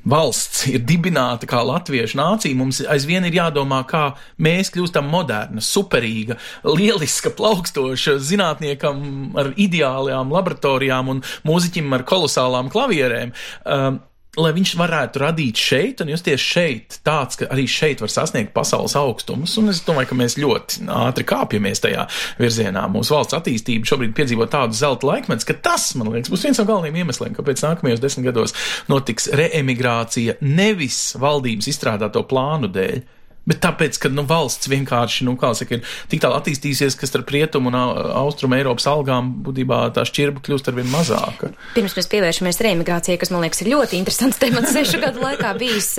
[0.08, 2.56] Valsts ir dibināta kā latviešu nācija.
[2.58, 4.12] Mums aizvien ir jādomā, kā
[4.42, 12.72] mēs kļūstam moderna, superīga, lieliska, plaukstoša zinātniekam ar ideālajām laboratorijām skolām un mūziķim ar kolosālām
[12.72, 13.32] klavierēm.
[13.66, 14.00] Um,
[14.32, 18.94] lai viņš varētu radīt šeit un justies šeit, tāds, ka arī šeit var sasniegt pasaules
[18.96, 19.58] augstumus.
[19.60, 22.06] Un es domāju, ka mēs ļoti ātri kāpjamies tajā
[22.40, 22.86] virzienā.
[22.88, 26.64] Mūsu valsts attīstība šobrīd piedzīvo tādu zelta laikmetu, ka tas, man liekas, būs viens no
[26.64, 28.56] galvenajiem iemesliem, kāpēc nākamajos desmit gados
[28.88, 33.04] notiks reemigrācija nevis valdības izstrādāto plānu dēļ,
[33.42, 37.72] Bet tāpēc, ka nu, valsts vienkārši nu, saka, ir tik tālu attīstījusies, ka starp rietumu
[37.72, 41.50] un austrumu Eiropas algām būtībā tā šķirba kļūst ar vien mazāka.
[41.74, 45.90] Pirms mēs pievēršamies reimigrācijai, kas man liekas ir ļoti interesants temats sešu gadu laikā bijis,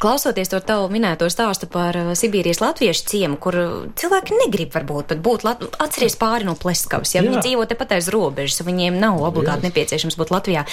[0.00, 3.58] klausoties to tavu minēto stāstu par Sibīrijas latviešu ciemu, kur
[4.00, 5.66] cilvēki negrib varbūt pat būt, lat...
[5.84, 7.28] atceries pāri no pleskavas, ja Jā.
[7.28, 9.68] viņi dzīvo tepat aiz robežas, viņiem nav obligāti Jā.
[9.68, 10.64] nepieciešams būt Latvijā.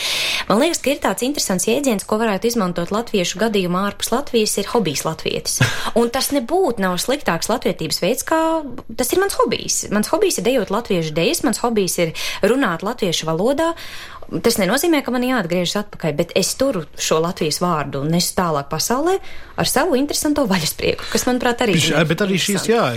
[0.47, 4.71] Man liekas, ka ir tāds interesants jēdziens, ko varētu izmantot latviešu gadījumā ārpus Latvijas, ir
[4.71, 5.59] hobijs latvietis.
[5.99, 8.39] Un tas nebūtu nav sliktāks latvietības veids, kā
[8.97, 9.83] tas ir mans hobijs.
[9.93, 12.13] Mans hobijs ir dejot latviešu dejas, mans hobijs ir
[12.43, 13.73] runāt latviešu valodā.
[14.25, 18.71] Tas nenozīmē, ka man jāatgriežas atpakaļ, bet es turu šo Latvijas vārdu un nesu tālāk
[18.71, 19.19] pasaulē
[19.61, 21.93] ar savu interesanto vaļasprieku, kas, manuprāt, arī ir.
[22.09, 22.87] Bet arī šīs, jā,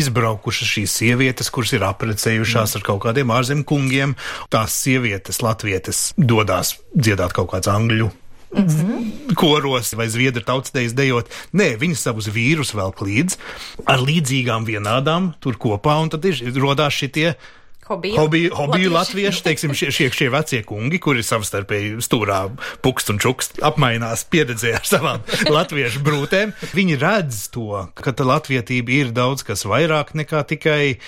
[0.00, 2.80] izbraukušas šīs sievietes, kuras ir aprecējušās mm.
[2.80, 4.16] ar kaut kādiem ārzem kungiem,
[4.52, 8.08] tās sievietes, latvietes, dodās dziedāt kaut kāds angļu
[8.54, 9.34] Mm -hmm.
[9.34, 11.28] koros vai zviedru tautsdejas dejot.
[11.52, 13.36] Nē, viņi savus vīrus vēl līdz
[13.84, 17.34] ar līdzīgām vienādām tur kopā, un tad ir rodās šitie.
[17.86, 22.40] Hobiju, hobiju, hobiju latvieši, teiksim, šie, šie, šie vecie kungi, kuri savstarpēji stūrā
[22.82, 25.22] pukst un čukst, apmainās pieredzē ar savām
[25.58, 26.50] latviešu brūtēm.
[26.74, 30.98] Viņi redz to, ka tā latvietība ir daudz kas vairāk nekā tikai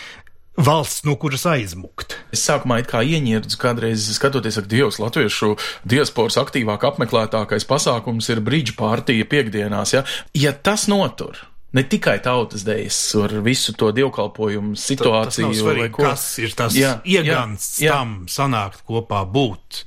[0.58, 2.16] valsts, no kuras aizmukt.
[2.34, 5.54] Es sākumā it kā ieņērdzu, kādreiz skatoties, ka Dievs latviešu
[5.88, 10.04] diasporas aktīvāk apmeklētākais pasākums ir brīdžu pārtīja piekdienās, ja,
[10.36, 11.40] ja tas notur.
[11.76, 16.78] Ne tikai tautas dēļas, ar visu to dievkalpojumu situāciju, tas, tas svarīgi, kas ir tas
[16.78, 17.98] jā, iegans jā, jā.
[17.98, 19.82] tam sanākt kopā būt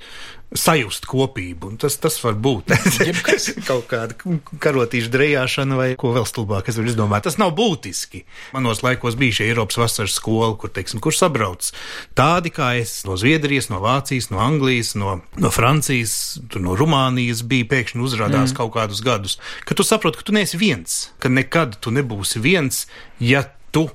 [0.58, 1.72] sajust kopību.
[1.80, 2.74] Tas, tas var būt
[3.70, 4.18] kaut kāda
[4.62, 7.26] karotīša drejāšana vai ko vēl stulbāk es varu izdomāt.
[7.28, 8.26] Tas nav būtiski.
[8.56, 11.72] Manos laikos bija šī Eiropas vasaras skola, kur, teiksim, kur sabrauc
[12.18, 17.70] tādi kā es no Zviedrijas, no Vācijas, no Anglijas, no, no Francijas, no Rumānijas bija
[17.72, 18.58] pēkšņi uzrādās mm.
[18.60, 19.38] kaut kādus gadus,
[19.68, 22.86] ka tu saproti, ka tu neesi viens, ka nekad tu nebūsi viens,
[23.24, 23.88] ja tu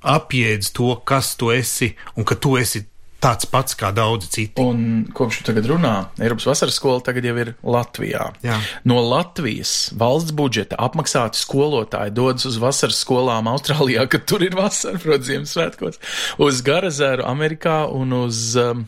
[0.00, 2.86] apjēdz to, kas tu esi un ka tu esi
[3.20, 4.64] tāds pats kā daudzi citi.
[4.64, 8.30] Un kopš tu tagad runā, Eiropas vasaras skola tagad jau ir Latvijā.
[8.46, 8.58] Jā.
[8.88, 15.00] No Latvijas valsts budžeta apmaksāti skolotāji dodas uz vasaras skolām Austrālijā, kad tur ir vasara,
[15.00, 16.00] protams, Ziemassvētkos,
[16.42, 18.86] uz Garazēru Amerikā un uz um,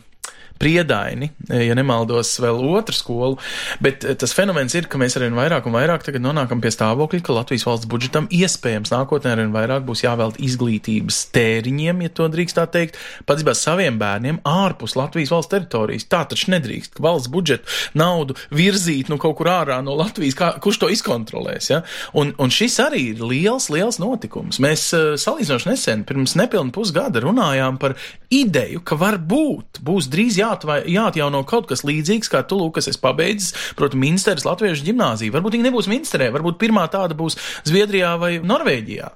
[0.63, 3.37] Priedaini, ja nemaldos, vēl otru skolu,
[3.83, 7.35] bet eh, tas fenomens ir, ka mēs arvien vairāk un vairāk nonākam pie stāvokļa, ka
[7.35, 12.63] Latvijas valsts budžetam iespējams nākotnē arvien vairāk būs jāvēlt izglītības tēriņiem, ja to drīkst tā
[12.71, 16.07] teikt, pats saviem bērniem ārpus Latvijas valsts teritorijas.
[16.07, 17.67] Tā taču nedrīkst, valsts budžetu
[17.99, 21.69] naudu virzīt nu kaut kur ārā no Latvijas, kā, kurš to izkontrolēs.
[21.73, 21.81] Ja?
[22.15, 24.61] Un, un šis arī ir liels, liels notikums.
[24.63, 27.97] Mēs uh, salīdzinoši nesen, pirms nepilnu pusgada, runājām par
[28.31, 33.01] ideju, ka varbūt būs drīz jā jāatvai, jāatjauno kaut kas līdzīgs, kā tu, Lūkas, esi
[33.01, 35.33] pabeidzis, protams, Minsteras Latviešu ģimnāzija.
[35.33, 37.37] Varbūt viņa nebūs Minsterē, varbūt pirmā tāda būs
[37.67, 39.09] Zviedrijā vai Norvēģijā.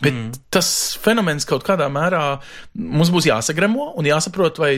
[0.00, 0.32] Bet mm.
[0.52, 2.40] tas fenomens kaut kādā mērā
[2.74, 4.72] mums būs jāsagremo un jāsaprot, vai,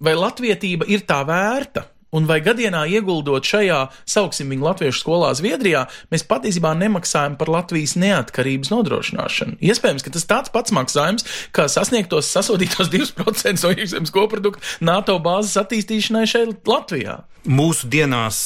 [0.00, 5.84] vai latvietība ir tā vērta Un vai gadienā ieguldot šajā, sauksim viņu latviešu skolā Zviedrijā,
[6.14, 9.58] mēs patiesībā nemaksājam par Latvijas neatkarības nodrošināšanu?
[9.64, 15.58] Iespējams, ka tas tāds pats maksājums, kā sasniegtos sasodītos 2% no iekšzemes koprodukta NATO bāzes
[15.64, 17.22] attīstīšanai šeit Latvijā.
[17.50, 18.44] Mūsu dienās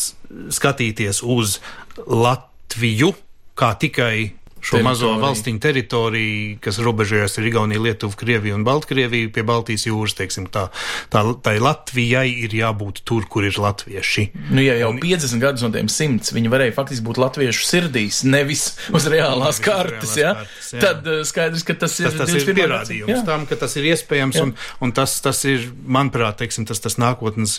[0.57, 1.59] skatīties uz
[2.07, 3.12] Latviju
[3.59, 4.88] kā tikai šo teritoriju.
[4.88, 10.49] mazo valstiņu teritoriju, kas robežojas ar Igauniju, Lietuvu, Krieviju un Baltkrieviju pie Baltijas jūras, teiksim,
[10.53, 10.68] tā,
[11.12, 14.29] tā, tai Latvijai ir jābūt tur, kur ir latvieši.
[14.51, 18.23] Nu, ja jau un, 50 gadus no tiem simts viņi varēja faktiski būt latviešu sirdīs,
[18.29, 20.35] nevis uz reālās kartes, ja?
[20.40, 20.83] kartes jā.
[20.83, 23.23] tad uh, skaidrs, ka tas ir, tas, tas ir pierādījums jā.
[23.29, 24.49] tam, ka tas ir iespējams, jā.
[24.49, 27.59] un, un tas, tas ir, manuprāt, teiksim, tas, tas nākotnes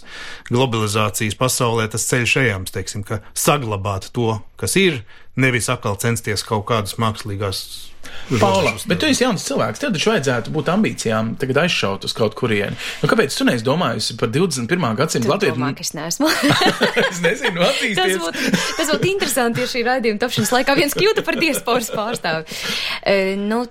[0.52, 5.02] globalizācijas pasaulē, tas ceļš ejams, teiksim, ka saglabāt to, kas ir,
[5.40, 7.64] nevis atkal censties kaut kādas mākslīgās.
[8.40, 9.82] Paula, bet tu esi jauns cilvēks.
[9.82, 12.78] Tev taču vajadzētu būt ambīcijām, tagad aizšaut uz kaut kurieni.
[13.02, 14.86] Nu, kāpēc tu neesi domājusi par 21.
[15.00, 15.58] gadsimtu Latviju?
[15.58, 16.30] Domā, es neesmu.
[17.10, 18.00] es nezinu, attīstīties.
[18.00, 22.60] tas būtu, tas būtu interesanti, ja šī raidījuma tapšanas laikā viens kļūtu par diasporas pārstāvi.
[23.04, 23.66] E, nu,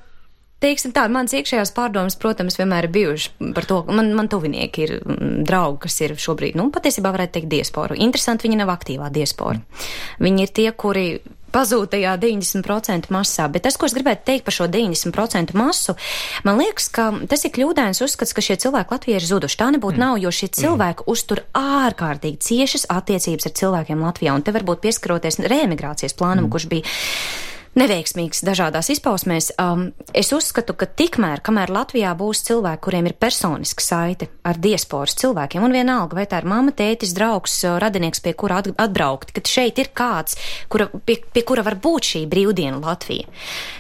[0.59, 4.87] Teiksim tā, mans iekšējās pārdomas, protams, vienmēr ir bijušas par to, ka man, man tuvinieki
[4.89, 7.95] ir mm, draugi, kas ir šobrīd, nu, patiesībā varētu teikt diasporu.
[7.95, 9.63] Interesanti, viņi nav aktīvā diaspora.
[10.19, 11.07] Viņi ir tie, kuri
[11.53, 13.49] pazūd tajā 90% masā.
[13.53, 15.95] Bet tas, ko es gribētu teikt par šo 90% masu,
[16.47, 19.61] man liekas, ka tas ir kļūdains uzskats, ka šie cilvēki Latvijā ir zuduši.
[19.61, 20.05] Tā nebūtu mm.
[20.05, 21.13] nav, jo šie cilvēki mm.
[21.15, 24.37] uztur ārkārtīgi ciešas attiecības ar cilvēkiem Latvijā.
[24.37, 26.53] Un te varbūt pieskaroties reemigrācijas plānam, mm.
[26.55, 26.99] kurš bija
[27.79, 29.53] neveiksmīgs dažādās izpausmēs.
[29.61, 35.17] Um, es uzskatu, ka tikmēr, kamēr Latvijā būs cilvēki, kuriem ir personiska saite ar diasporas
[35.21, 39.81] cilvēkiem, un vienalga, vai tā ir mamma, tētis, draugs, radinieks, pie kura atbraukt, ka šeit
[39.83, 40.39] ir kāds,
[40.73, 43.29] kura, pie, pie kura var būt šī brīvdiena Latvija.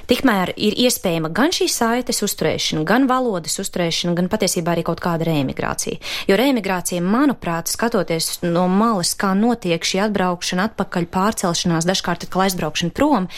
[0.08, 5.26] Tikmēr ir iespējama gan šī saites uzturēšana, gan valodas uzturēšana, gan patiesībā arī kaut kāda
[5.28, 6.00] reemigrācija.
[6.30, 12.96] Jo reemigrācija, manuprāt, skatoties no malas, kā notiek šī atbraukšana atpakaļ, pārcelšanās, dažkārt atkal aizbraukšana
[12.96, 13.28] prom,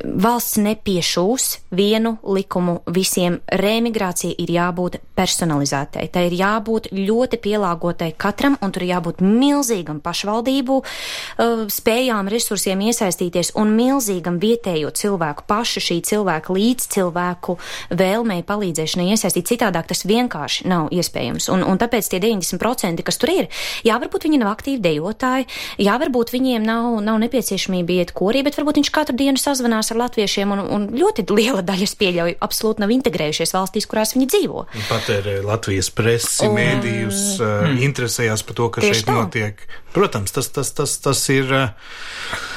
[0.00, 3.38] valsts nepiešūs vienu likumu visiem.
[3.46, 6.06] Remigrācija ir jābūt personalizētai.
[6.12, 13.52] Tai ir jābūt ļoti pielāgotai katram, un tur jābūt milzīgam pašvaldību uh, spējām, resursiem iesaistīties
[13.60, 17.58] un milzīgam vietējo cilvēku pašu šī cilvēka līdz cilvēku
[17.92, 19.50] vēlmei palīdzēšanai iesaistīt.
[19.52, 21.50] Citādāk tas vienkārši nav iespējams.
[21.52, 23.50] Un, un tāpēc tie 90%, kas tur ir,
[23.86, 25.48] jā, varbūt viņi nav aktīvi dejotāji,
[25.82, 29.98] jā, varbūt viņiem nav, nav nepieciešamība iet korī, bet varbūt viņš katru dienu sazvanās ar
[30.04, 34.64] latviešiem, un, un ļoti liela daļa, es pieļauju, absolūti nav integrējušies valstīs, kurās viņi dzīvo.
[34.88, 36.56] Patērē Latvijas presi, un...
[36.60, 37.78] mēdījus, mm.
[37.88, 39.18] interesējās par to, kas šeit tā.
[39.18, 39.66] notiek.
[39.96, 41.50] Protams, tas, tas, tas, tas ir.
[41.50, 42.50] Uh,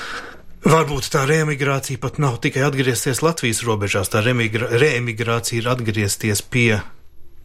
[0.65, 6.79] Varbūt tā reemigrācija pat nav tikai atgriezties Latvijas robežās, tā reemigrācija ir atgriezties pie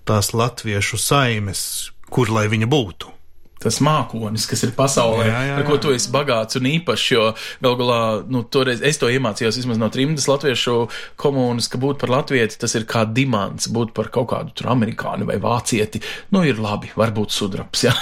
[0.08, 1.62] tās latviešu saimes,
[2.08, 3.19] kur lai viņa būtu
[3.60, 5.56] tas mākonis, kas ir pasaulē, jā, jā, jā.
[5.60, 7.06] ar ko tu esi bagāts un īpašs.
[7.10, 7.24] Jo
[7.60, 10.76] gal galā, nu, toreiz es to iemācījos vismaz no trimdas latviešu
[11.20, 15.28] komunas, ka būt par latvieti tas ir kā dimants, būt par kaut kādu tur amerikāni
[15.28, 16.00] vai vācieti.
[16.32, 17.94] Nu, ir labi, varbūt sudraps, jā.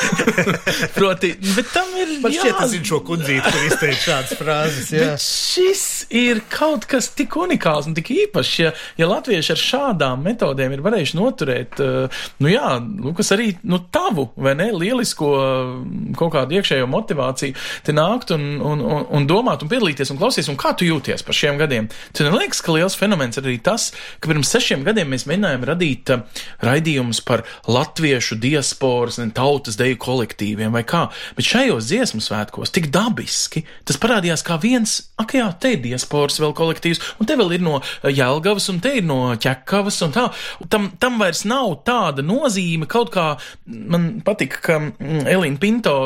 [0.96, 2.16] Proti, bet tam ir.
[2.20, 5.12] Man šķiet, tas ir šo kundzīti, kur izteikt šādas frāzes, jā.
[5.12, 5.84] Bet šis
[6.16, 10.84] ir kaut kas tik unikāls un tik īpašs, ja, ja latvieši ar šādām metodēm ir
[10.84, 16.34] varējuši noturēt, uh, nu jā, nu, kas arī, nu, tavu vai ne, lielisko mm, kaut
[16.34, 20.58] kādu iekšējo motivāciju, te nākt un, un, un, un domāt un piedalīties un klausīties, un
[20.60, 21.90] kā tu jūties par šiem gadiem.
[22.16, 26.14] Tev neliekas, ka liels fenomens ir arī tas, ka pirms sešiem gadiem mēs mēģinājām radīt
[26.14, 32.74] uh, raidījumus par latviešu diasporas un tautas deju kolektīviem vai kā, bet šajos dziesmu svētkos
[32.74, 37.36] tik dabiski tas parādījās kā viens, ak jā, te ir diasporas vēl kolektīvs, un te
[37.38, 40.26] vēl ir no Jelgavas, un te ir no Ķekavas, un tā.
[40.72, 43.26] Tam, tam vairs nav tāda nozīme kaut kā
[43.66, 45.96] man patika, ka mm, Elīna Pinto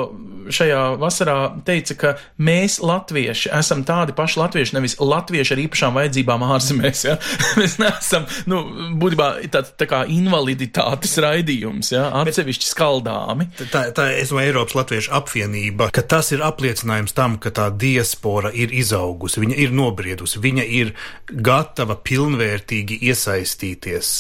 [0.53, 2.13] šajā vasarā teica, ka
[2.45, 7.05] mēs, latvieši, esam tādi paši latvieši, nevis latvieši ar īpašām vajadzībām ārzemēs.
[7.09, 7.17] Ja?
[7.61, 8.63] mēs neesam, nu,
[9.01, 12.09] būtībā tāds tā kā invaliditātes raidījums, ja?
[12.23, 13.49] atsevišķi skaldāmi.
[13.73, 18.75] Tā, tā domāju, Eiropas Latviešu apvienība, ka tas ir apliecinājums tam, ka tā diaspora ir
[18.75, 20.95] izaugusi, viņa ir nobriedusi, viņa ir
[21.33, 24.15] gatava pilnvērtīgi iesaistīties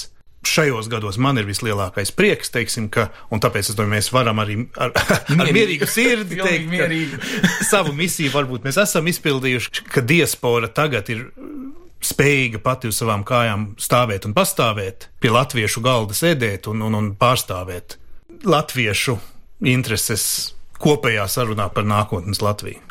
[0.49, 4.59] šajos gados man ir vislielākais prieks, teiksim, ka, un tāpēc es domāju, mēs varam arī
[4.81, 7.21] ar, ar mierīgu sirdi teikt, mierīgu.
[7.73, 11.27] savu misiju varbūt mēs esam izpildījuši, ka diaspora tagad ir
[12.05, 17.13] spējīga pati uz savām kājām stāvēt un pastāvēt, pie latviešu galda sēdēt un, un, un
[17.21, 17.99] pārstāvēt
[18.45, 19.17] latviešu
[19.71, 20.27] intereses
[20.85, 22.84] kopējā sarunā par nākotnes Latviju.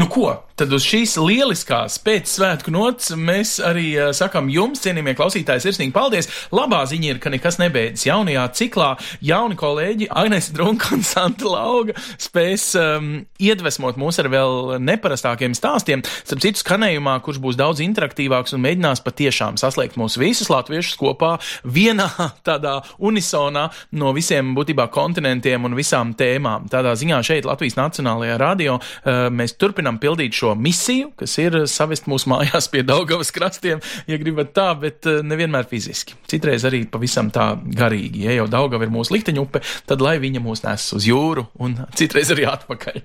[0.00, 0.32] Nu, ko?
[0.54, 6.28] Tad uz šīs lieliskās pēcsvētku nots mēs arī uh, sakam jums, cienījamie klausītāji, sirsnīgi paldies.
[6.54, 8.04] Labā ziņa ir, ka nekas nebeidzas.
[8.06, 13.08] Jaunajā ciklā jauni kolēģi Agnēs Drunka un Santa Lauga spēs um,
[13.42, 16.04] iedvesmot mūs ar vēl neparastākiem stāstiem.
[16.22, 21.32] Starp citu skanējumā, kurš būs daudz interaktīvāks un mēģinās patiešām saslēgt mūs visus latviešus kopā
[21.66, 22.06] vienā
[22.46, 23.66] tādā unisonā
[23.98, 26.70] no visiem būtībā kontinentiem un visām tēmām.
[26.70, 32.08] Tādā ziņā šeit Latvijas Nacionālajā radio uh, mēs turpinam pildīt šo misiju, kas ir savest
[32.10, 36.18] mūsu mājās pie Daugavas krastiem, ja gribat tā, bet eh, nevienmēr fiziski.
[36.30, 38.26] Citreiz arī pavisam tā garīgi.
[38.26, 42.32] Ja jau Daugava ir mūsu likteņupe, tad lai viņa mūs nes uz jūru un citreiz
[42.34, 43.00] arī atpakaļ.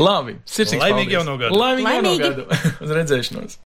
[0.00, 0.82] Labi, sirsnīgi.
[0.82, 1.54] Laimīgi jau no gada.
[1.54, 2.26] Laimīgi, Laimīgi.
[2.26, 2.72] jau no gada.
[2.84, 3.58] uz redzēšanos.